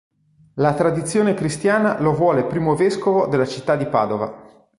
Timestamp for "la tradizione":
0.55-1.35